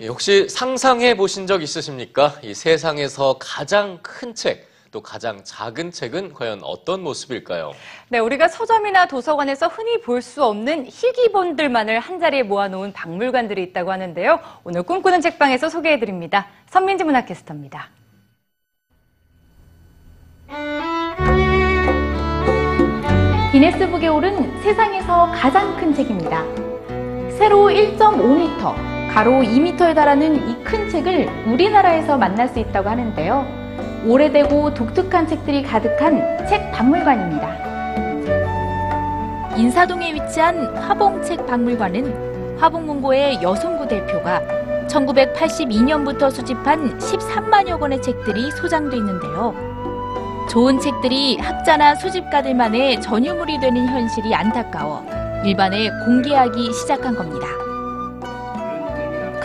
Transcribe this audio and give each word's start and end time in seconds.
예, 0.00 0.06
혹시 0.06 0.48
상상해 0.48 1.16
보신 1.16 1.46
적 1.46 1.62
있으십니까? 1.62 2.34
이 2.42 2.54
세상에서 2.54 3.36
가장 3.40 3.98
큰 4.02 4.34
책, 4.34 4.68
또 4.92 5.02
가장 5.02 5.42
작은 5.42 5.90
책은 5.90 6.34
과연 6.34 6.60
어떤 6.62 7.02
모습일까요? 7.02 7.72
네, 8.08 8.18
우리가 8.20 8.46
서점이나 8.48 9.06
도서관에서 9.08 9.66
흔히 9.66 10.00
볼 10.00 10.22
수 10.22 10.44
없는 10.44 10.86
희귀본들만을 10.86 11.98
한 12.00 12.20
자리에 12.20 12.42
모아놓은 12.44 12.92
박물관들이 12.92 13.62
있다고 13.64 13.90
하는데요. 13.90 14.40
오늘 14.64 14.82
꿈꾸는 14.84 15.20
책방에서 15.20 15.68
소개해드립니다. 15.68 16.46
선민지 16.68 17.04
문학캐스터입니다. 17.04 17.90
기네스북에 23.52 24.08
오른 24.08 24.60
세상에서 24.62 25.32
가장 25.32 25.76
큰 25.76 25.94
책입니다. 25.94 26.44
세로 27.38 27.68
1.5m, 27.68 28.97
가로 29.12 29.40
2m에 29.42 29.94
달하는 29.94 30.48
이 30.48 30.58
큰 30.64 30.88
책을 30.90 31.28
우리나라에서 31.46 32.18
만날 32.18 32.48
수 32.48 32.58
있다고 32.58 32.88
하는데요. 32.88 33.46
오래되고 34.06 34.74
독특한 34.74 35.26
책들이 35.26 35.62
가득한 35.62 36.46
책 36.46 36.70
박물관입니다. 36.72 37.68
인사동에 39.56 40.14
위치한 40.14 40.76
화봉책 40.76 41.46
박물관은 41.46 42.58
화봉문고의 42.58 43.42
여송구 43.42 43.88
대표가 43.88 44.40
1982년부터 44.88 46.30
수집한 46.30 46.98
13만여 46.98 47.78
권의 47.80 48.00
책들이 48.02 48.50
소장돼 48.52 48.96
있는데요. 48.98 49.54
좋은 50.50 50.78
책들이 50.80 51.38
학자나 51.38 51.94
수집가들만의 51.96 53.00
전유물이 53.00 53.58
되는 53.60 53.86
현실이 53.86 54.34
안타까워 54.34 55.04
일반에 55.44 55.90
공개하기 56.06 56.72
시작한 56.72 57.14
겁니다. 57.14 57.46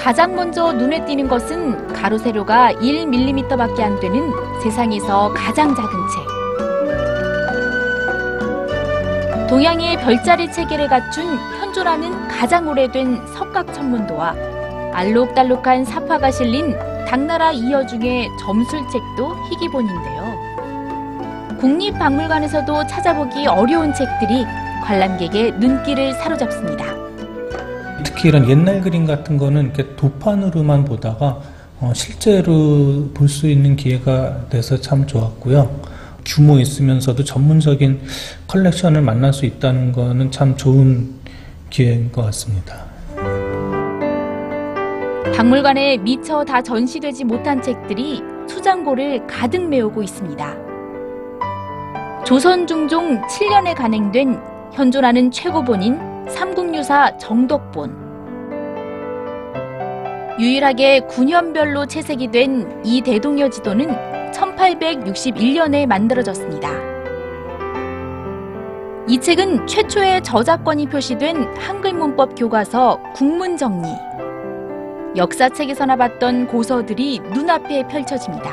가장 0.03 0.35
먼저 0.35 0.73
눈에 0.73 1.05
띄는 1.05 1.29
것은 1.29 1.93
가로 1.93 2.17
세로가 2.17 2.73
1mm밖에 2.73 3.79
안 3.79 3.97
되는 4.01 4.33
세상에서 4.61 5.33
가장 5.33 5.73
작은 5.73 5.89
책. 9.37 9.47
동양의 9.47 10.01
별자리 10.01 10.51
체계를 10.51 10.89
갖춘 10.89 11.37
현존하는 11.57 12.27
가장 12.27 12.67
오래된 12.67 13.25
석각 13.27 13.73
천문도와 13.73 14.35
알록달록한 14.91 15.85
사파가 15.85 16.31
실린 16.31 16.77
당나라 17.07 17.53
이어 17.53 17.85
중의 17.85 18.27
점술책도 18.41 19.37
희귀본인데요. 19.51 21.57
국립박물관에서도 21.61 22.87
찾아보기 22.87 23.47
어려운 23.47 23.93
책들이 23.93 24.43
관람객의 24.83 25.53
눈길을 25.59 26.11
사로잡습니다. 26.15 27.12
특히 28.23 28.29
이런 28.29 28.49
옛날 28.49 28.79
그림 28.79 29.05
같은 29.05 29.37
거는 29.37 29.63
이렇게 29.65 29.97
도판으로만 29.97 30.85
보다가 30.85 31.41
어, 31.81 31.91
실제로 31.93 33.09
볼 33.13 33.27
수 33.27 33.49
있는 33.49 33.75
기회가 33.75 34.47
돼서 34.47 34.79
참 34.79 35.05
좋았고요. 35.05 35.81
규모 36.23 36.57
있으면서도 36.57 37.25
전문적인 37.25 37.99
컬렉션을 38.47 39.01
만날 39.01 39.33
수 39.33 39.45
있다는 39.45 39.91
거는 39.91 40.31
참 40.31 40.55
좋은 40.55 41.15
기회인 41.69 42.13
것 42.13 42.23
같습니다. 42.27 42.85
박물관에 45.35 45.97
미처 45.97 46.45
다 46.45 46.61
전시되지 46.61 47.25
못한 47.25 47.61
책들이 47.61 48.21
수장고를 48.47 49.27
가득 49.27 49.67
메우고 49.67 50.01
있습니다. 50.01 50.55
조선 52.25 52.65
중종 52.65 53.21
7년에 53.23 53.75
간행된 53.75 54.39
현존하는 54.71 55.29
최고본인 55.29 55.99
삼국유사 56.29 57.17
정덕본. 57.17 58.02
유일하게 60.39 61.01
9년별로 61.01 61.87
채색이 61.87 62.31
된 62.31 62.81
이 62.83 63.01
대동여 63.01 63.49
지도는 63.49 63.87
1861년에 64.31 65.85
만들어졌습니다. 65.85 66.69
이 69.07 69.19
책은 69.19 69.67
최초의 69.67 70.23
저작권이 70.23 70.87
표시된 70.87 71.43
한글 71.57 71.93
문법 71.93 72.35
교과서 72.35 72.99
국문정리. 73.13 73.87
역사책에서나 75.15 75.95
봤던 75.97 76.47
고서들이 76.47 77.19
눈앞에 77.33 77.87
펼쳐집니다. 77.87 78.51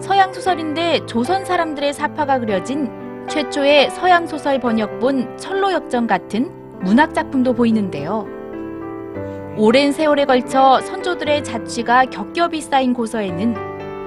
서양 0.00 0.32
소설인데 0.32 1.04
조선 1.06 1.44
사람들의 1.44 1.92
사파가 1.92 2.38
그려진 2.38 2.90
최초의 3.28 3.90
서양 3.90 4.26
소설 4.26 4.60
번역본 4.60 5.36
철로역정 5.36 6.06
같은 6.06 6.50
문학 6.80 7.12
작품도 7.14 7.52
보이는데요. 7.54 8.39
오랜 9.62 9.92
세월에 9.92 10.24
걸쳐 10.24 10.80
선조들의 10.80 11.44
자취가 11.44 12.06
겹겹이 12.06 12.62
쌓인 12.62 12.94
고서에는 12.94 13.54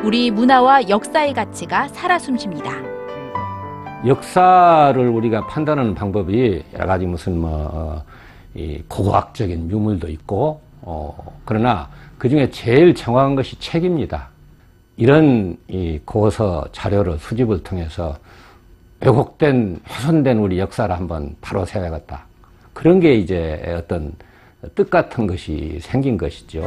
우리 0.03 0.31
문화와 0.31 0.89
역사의 0.89 1.35
가치가 1.35 1.87
살아 1.89 2.17
숨쉽니다. 2.17 2.71
역사를 4.07 5.07
우리가 5.07 5.45
판단하는 5.45 5.93
방법이 5.93 6.63
여러 6.73 6.87
가지 6.87 7.05
무슨 7.05 7.39
뭐, 7.39 7.69
어, 7.71 8.03
이 8.55 8.81
고고학적인 8.87 9.69
유물도 9.69 10.09
있고, 10.09 10.59
어, 10.81 11.15
그러나 11.45 11.87
그 12.17 12.27
중에 12.27 12.49
제일 12.49 12.95
정확한 12.95 13.35
것이 13.35 13.59
책입니다. 13.59 14.29
이런 14.97 15.55
이 15.67 15.99
고서 16.03 16.65
자료를 16.71 17.19
수집을 17.19 17.61
통해서 17.61 18.17
왜곡된, 19.01 19.81
훼손된 19.87 20.39
우리 20.39 20.57
역사를 20.57 20.93
한번 20.97 21.35
바로 21.41 21.63
세워야겠다. 21.63 22.25
그런 22.73 22.99
게 22.99 23.13
이제 23.13 23.61
어떤 23.77 24.13
뜻 24.75 24.90
같은 24.90 25.28
것이 25.28 25.78
생긴 25.81 26.18
것이죠. 26.18 26.63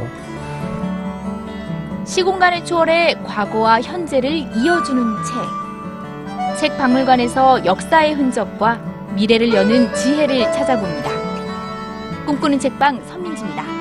시공간을 2.05 2.63
초월해 2.63 3.15
과거와 3.25 3.81
현재를 3.81 4.31
이어주는 4.31 5.03
책. 5.23 6.59
책 6.59 6.77
박물관에서 6.77 7.65
역사의 7.65 8.13
흔적과 8.13 8.79
미래를 9.15 9.53
여는 9.53 9.93
지혜를 9.93 10.43
찾아봅니다. 10.53 11.11
꿈꾸는 12.25 12.59
책방 12.59 13.03
선민지입니다. 13.05 13.76